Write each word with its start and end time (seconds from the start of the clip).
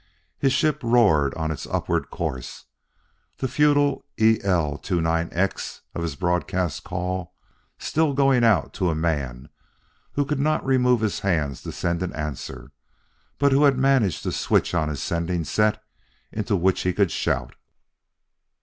His 0.39 0.51
ship 0.51 0.79
roared 0.81 1.31
on 1.35 1.51
in 1.51 1.51
its 1.51 1.67
upward 1.67 2.09
course, 2.09 2.65
the 3.37 3.47
futile 3.47 4.03
"E 4.17 4.39
L 4.43 4.79
29 4.79 5.29
X" 5.31 5.81
of 5.93 6.01
his 6.01 6.15
broadcast 6.15 6.83
call 6.83 7.35
still 7.77 8.13
going 8.15 8.43
out 8.43 8.73
to 8.73 8.89
a 8.89 8.95
man 8.95 9.47
who 10.13 10.25
could 10.25 10.39
not 10.39 10.65
remove 10.65 11.01
his 11.01 11.19
hands 11.19 11.61
to 11.61 11.71
send 11.71 12.01
an 12.01 12.13
answer, 12.13 12.71
but 13.37 13.51
who 13.51 13.65
had 13.65 13.77
managed 13.77 14.23
to 14.23 14.31
switch 14.31 14.73
on 14.73 14.89
his 14.89 15.03
sending 15.03 15.43
set 15.43 15.83
into 16.31 16.55
which 16.55 16.81
he 16.81 16.93
could 16.93 17.11
shout. 17.11 17.53